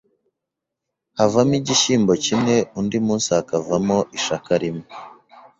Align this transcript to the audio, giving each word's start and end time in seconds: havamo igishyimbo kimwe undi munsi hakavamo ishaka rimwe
havamo 1.17 1.53
igishyimbo 1.59 2.13
kimwe 2.23 2.55
undi 2.79 2.97
munsi 3.05 3.27
hakavamo 3.37 3.97
ishaka 4.17 4.51
rimwe 4.63 4.87